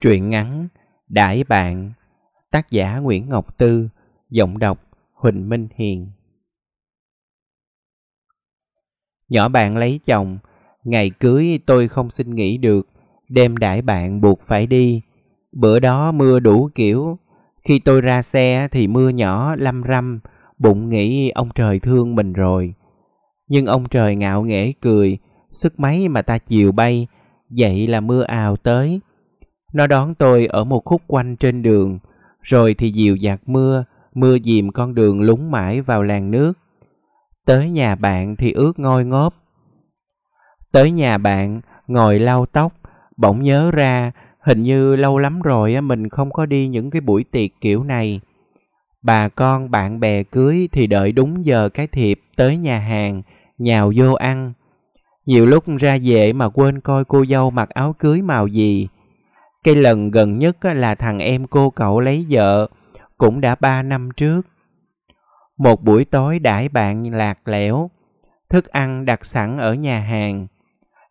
[0.00, 0.68] Truyện ngắn
[1.08, 1.92] Đãi bạn,
[2.50, 3.88] Tác giả Nguyễn Ngọc Tư,
[4.30, 4.78] Giọng đọc
[5.14, 6.10] Huỳnh Minh Hiền.
[9.28, 10.38] Nhỏ bạn lấy chồng,
[10.84, 12.88] Ngày cưới tôi không xin nghỉ được,
[13.28, 15.02] Đêm đãi bạn buộc phải đi.
[15.52, 17.18] Bữa đó mưa đủ kiểu,
[17.64, 20.20] Khi tôi ra xe thì mưa nhỏ lâm râm,
[20.58, 22.74] Bụng nghĩ ông trời thương mình rồi.
[23.48, 25.18] Nhưng ông trời ngạo nghễ cười,
[25.52, 27.06] Sức máy mà ta chiều bay,
[27.50, 29.00] Vậy là mưa ào tới
[29.72, 31.98] nó đón tôi ở một khúc quanh trên đường,
[32.42, 36.52] rồi thì dịu dạt mưa, mưa dìm con đường lúng mãi vào làng nước.
[37.46, 39.34] Tới nhà bạn thì ướt ngôi ngóp.
[40.72, 42.72] Tới nhà bạn, ngồi lau tóc,
[43.16, 47.24] bỗng nhớ ra hình như lâu lắm rồi mình không có đi những cái buổi
[47.24, 48.20] tiệc kiểu này.
[49.02, 53.22] Bà con bạn bè cưới thì đợi đúng giờ cái thiệp tới nhà hàng,
[53.58, 54.52] nhào vô ăn.
[55.26, 58.88] Nhiều lúc ra về mà quên coi cô dâu mặc áo cưới màu gì,
[59.64, 62.68] cái lần gần nhất là thằng em cô cậu lấy vợ,
[63.18, 64.42] cũng đã ba năm trước.
[65.58, 67.90] Một buổi tối đãi bạn lạc lẽo,
[68.50, 70.46] thức ăn đặt sẵn ở nhà hàng.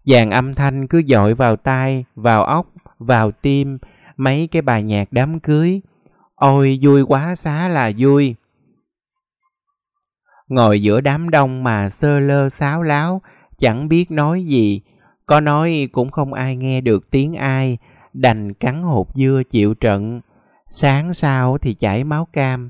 [0.05, 2.67] Dàn âm thanh cứ dội vào tai, vào óc,
[2.99, 3.77] vào tim,
[4.17, 5.81] mấy cái bài nhạc đám cưới.
[6.35, 8.35] Ôi vui quá xá là vui.
[10.47, 13.21] Ngồi giữa đám đông mà sơ lơ sáo láo,
[13.57, 14.81] chẳng biết nói gì.
[15.25, 17.77] Có nói cũng không ai nghe được tiếng ai,
[18.17, 20.21] đành cắn hột dưa chịu trận,
[20.69, 22.69] sáng sau thì chảy máu cam.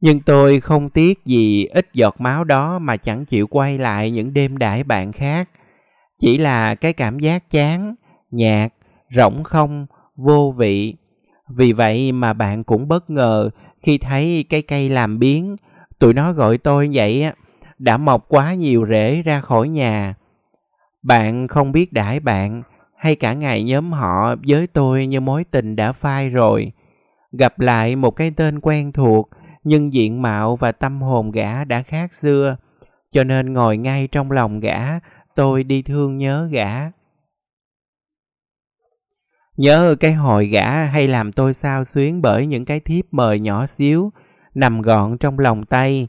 [0.00, 4.34] Nhưng tôi không tiếc gì ít giọt máu đó mà chẳng chịu quay lại những
[4.34, 5.50] đêm đãi bạn khác.
[6.18, 7.94] Chỉ là cái cảm giác chán,
[8.30, 8.72] nhạt,
[9.10, 10.94] rỗng không, vô vị.
[11.48, 13.50] Vì vậy mà bạn cũng bất ngờ
[13.82, 15.56] khi thấy cây cây làm biến,
[15.98, 17.26] tụi nó gọi tôi vậy
[17.78, 20.14] đã mọc quá nhiều rễ ra khỏi nhà.
[21.02, 22.62] Bạn không biết đãi bạn
[22.96, 26.72] hay cả ngày nhóm họ với tôi như mối tình đã phai rồi.
[27.32, 29.30] Gặp lại một cái tên quen thuộc
[29.64, 32.56] nhưng diện mạo và tâm hồn gã đã khác xưa.
[33.12, 34.98] Cho nên ngồi ngay trong lòng gã,
[35.34, 36.90] tôi đi thương nhớ gã.
[39.56, 43.66] Nhớ cái hồi gã hay làm tôi sao xuyến bởi những cái thiếp mời nhỏ
[43.66, 44.12] xíu,
[44.54, 46.08] nằm gọn trong lòng tay.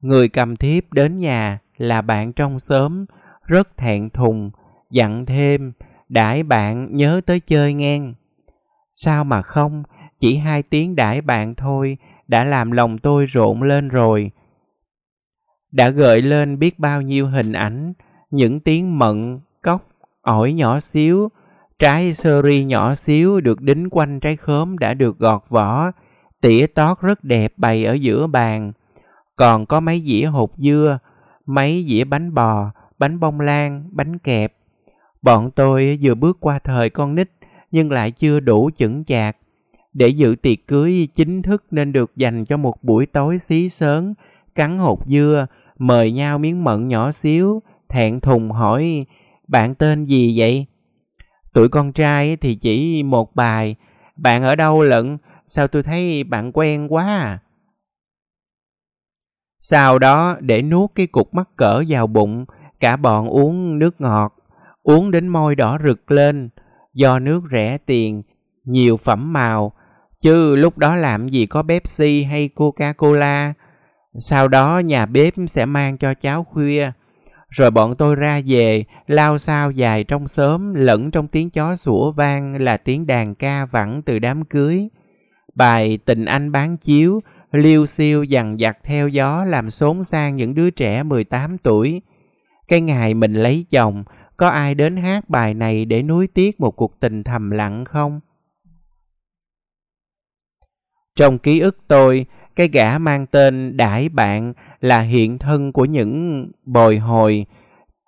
[0.00, 3.04] Người cầm thiếp đến nhà là bạn trong xóm,
[3.46, 4.50] rất thẹn thùng,
[4.90, 5.72] dặn thêm,
[6.08, 8.14] đãi bạn nhớ tới chơi ngang.
[8.94, 9.82] Sao mà không,
[10.18, 11.98] chỉ hai tiếng đãi bạn thôi
[12.28, 14.30] đã làm lòng tôi rộn lên rồi.
[15.72, 17.92] Đã gợi lên biết bao nhiêu hình ảnh,
[18.30, 19.88] những tiếng mận, cốc,
[20.22, 21.28] ổi nhỏ xíu,
[21.78, 25.90] trái sơ ri nhỏ xíu được đính quanh trái khóm đã được gọt vỏ,
[26.40, 28.72] tỉa tót rất đẹp bày ở giữa bàn.
[29.36, 30.98] Còn có mấy dĩa hột dưa,
[31.46, 34.52] mấy dĩa bánh bò, bánh bông lan, bánh kẹp.
[35.22, 37.30] Bọn tôi vừa bước qua thời con nít
[37.70, 39.36] nhưng lại chưa đủ chững chạc.
[39.92, 44.14] Để dự tiệc cưới chính thức nên được dành cho một buổi tối xí sớn,
[44.54, 45.46] cắn hột dưa,
[45.78, 49.06] mời nhau miếng mận nhỏ xíu, thẹn thùng hỏi
[49.48, 50.66] bạn tên gì vậy?
[51.54, 53.76] Tuổi con trai thì chỉ một bài,
[54.16, 57.38] bạn ở đâu lận, sao tôi thấy bạn quen quá à?
[59.60, 62.44] Sau đó để nuốt cái cục mắc cỡ vào bụng,
[62.80, 64.34] Cả bọn uống nước ngọt,
[64.82, 66.48] uống đến môi đỏ rực lên,
[66.94, 68.22] do nước rẻ tiền,
[68.64, 69.72] nhiều phẩm màu,
[70.20, 73.52] chứ lúc đó làm gì có Pepsi hay Coca-Cola.
[74.18, 76.90] Sau đó nhà bếp sẽ mang cho cháo khuya,
[77.48, 82.12] rồi bọn tôi ra về, lao sao dài trong xóm, lẫn trong tiếng chó sủa
[82.12, 84.88] vang là tiếng đàn ca vẳng từ đám cưới.
[85.54, 87.20] Bài Tình Anh bán chiếu,
[87.52, 92.02] liêu siêu dằn dặt theo gió làm xốn sang những đứa trẻ 18 tuổi.
[92.68, 94.04] Cái ngày mình lấy chồng,
[94.36, 98.20] có ai đến hát bài này để nuối tiếc một cuộc tình thầm lặng không?
[101.16, 102.26] Trong ký ức tôi,
[102.56, 107.46] cái gã mang tên Đãi Bạn là hiện thân của những bồi hồi.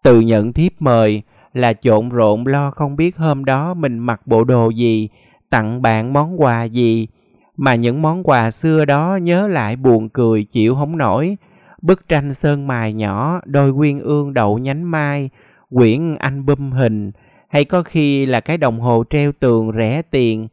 [0.05, 4.45] Từ nhận thiếp mời là trộn rộn lo không biết hôm đó mình mặc bộ
[4.45, 5.09] đồ gì,
[5.51, 7.09] tặng bạn món quà gì.
[7.57, 11.37] Mà những món quà xưa đó nhớ lại buồn cười chịu không nổi
[11.83, 15.31] bức tranh sơn mài nhỏ, đôi quyên ương đậu nhánh mai,
[15.71, 17.13] quyển anh hình,
[17.49, 20.49] hay có khi là cái đồng hồ treo tường rẻ tiền.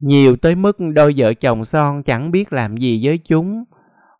[0.00, 3.64] Nhiều tới mức đôi vợ chồng son chẳng biết làm gì với chúng.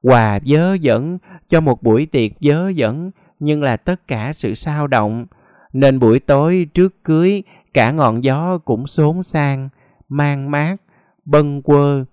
[0.02, 1.18] Quà dớ dẫn
[1.48, 5.26] cho một buổi tiệc dớ dẫn, nhưng là tất cả sự sao động.
[5.72, 7.42] Nên buổi tối trước cưới,
[7.74, 9.68] cả ngọn gió cũng xốn sang,
[10.08, 10.76] mang mát,
[11.24, 12.04] bâng quơ,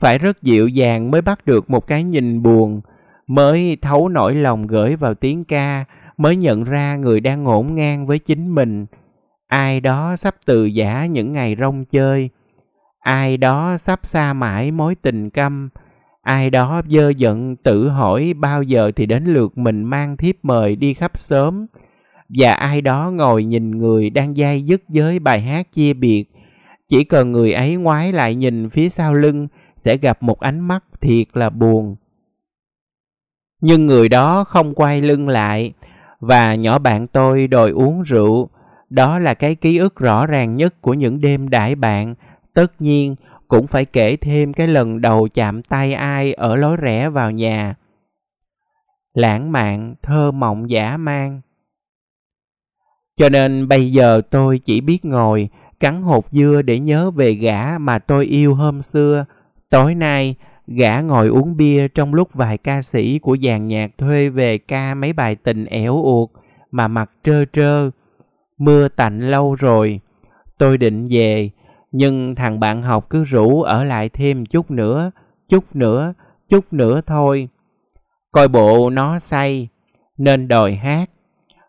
[0.00, 2.80] phải rất dịu dàng mới bắt được một cái nhìn buồn,
[3.28, 5.84] mới thấu nỗi lòng gửi vào tiếng ca,
[6.16, 8.86] mới nhận ra người đang ngổn ngang với chính mình.
[9.48, 12.30] Ai đó sắp từ giả những ngày rong chơi
[13.08, 15.68] ai đó sắp xa mãi mối tình câm
[16.22, 20.76] ai đó dơ giận tự hỏi bao giờ thì đến lượt mình mang thiếp mời
[20.76, 21.66] đi khắp sớm
[22.38, 26.24] và ai đó ngồi nhìn người đang dai dứt với bài hát chia biệt.
[26.90, 30.84] Chỉ cần người ấy ngoái lại nhìn phía sau lưng sẽ gặp một ánh mắt
[31.00, 31.96] thiệt là buồn.
[33.60, 35.72] Nhưng người đó không quay lưng lại,
[36.20, 38.48] và nhỏ bạn tôi đòi uống rượu.
[38.90, 42.14] Đó là cái ký ức rõ ràng nhất của những đêm đãi bạn.
[42.54, 43.16] Tất nhiên,
[43.48, 47.74] cũng phải kể thêm cái lần đầu chạm tay ai ở lối rẽ vào nhà.
[49.14, 51.40] Lãng mạn, thơ mộng giả mang.
[53.16, 55.48] Cho nên bây giờ tôi chỉ biết ngồi,
[55.80, 59.24] cắn hột dưa để nhớ về gã mà tôi yêu hôm xưa
[59.70, 60.34] tối nay,
[60.66, 64.94] gã ngồi uống bia trong lúc vài ca sĩ của dàn nhạc thuê về ca
[64.94, 66.30] mấy bài tình ẻo uột
[66.70, 67.90] mà mặt trơ trơ,
[68.58, 70.00] mưa tạnh lâu rồi.
[70.58, 71.50] Tôi định về,
[71.92, 75.10] nhưng thằng bạn học cứ rủ ở lại thêm chút nữa
[75.48, 76.14] chút nữa
[76.48, 77.48] chút nữa thôi.
[78.32, 79.68] Coi bộ nó say,
[80.18, 81.10] nên đòi hát.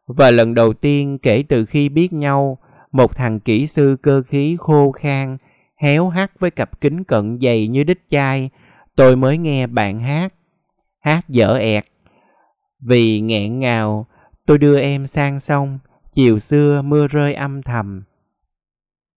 [0.08, 2.58] Và lần đầu tiên kể từ khi biết nhau,
[2.92, 5.38] một thằng kỹ sư cơ khí khô khan
[5.80, 8.50] héo hắt với cặp kính cận dày như đít chai.
[8.96, 10.34] Tôi mới nghe bạn hát.
[11.00, 11.86] Hát dở ẹt.
[12.88, 14.08] Vì nghẹn ngào,
[14.46, 15.80] tôi đưa em sang sông.
[16.14, 18.04] Chiều xưa mưa rơi âm thầm.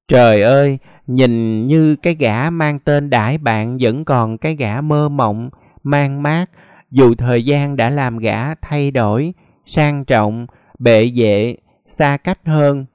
[0.09, 5.09] Trời ơi, nhìn như cái gã mang tên đãi bạn vẫn còn cái gã mơ
[5.09, 5.51] mộng,
[5.83, 6.47] mang mát.
[6.91, 10.47] Dù thời gian đã làm gã thay đổi, sang trọng,
[10.79, 11.57] bệ vệ,
[11.87, 12.87] xa cách hơn.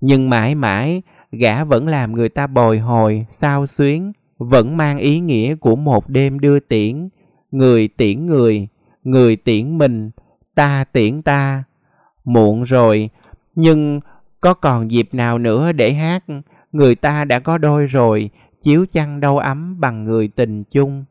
[0.00, 1.02] Nhưng mãi mãi
[1.38, 6.08] gã vẫn làm người ta bồi hồi, sao xuyến, vẫn mang ý nghĩa của một
[6.08, 7.08] đêm đưa tiễn.
[7.50, 8.68] Người tiễn người
[9.04, 10.10] người tiễn mình,
[10.54, 11.64] ta tiễn ta.
[12.24, 13.10] Muộn rồi,
[13.54, 14.00] nhưng
[14.40, 16.24] có còn dịp nào nữa để hát?
[16.72, 21.04] Người ta đã có đôi rồi, chiếu chăn đâu ấm bằng người tình chung.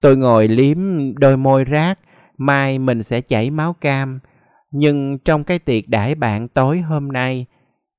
[0.00, 0.78] Tôi ngồi liếm
[1.14, 1.98] đôi môi rác,
[2.38, 4.18] mai mình sẽ chảy máu cam.
[4.70, 7.46] Nhưng trong cái tiệc đãi bạn tối hôm nay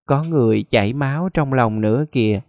[0.05, 2.41] có người chảy máu trong lòng nữa kìa.